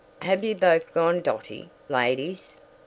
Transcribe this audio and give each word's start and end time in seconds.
Have 0.23 0.43
you 0.43 0.55
both 0.55 0.95
gone 0.95 1.21
dotty, 1.21 1.69
ladies? 1.87 2.55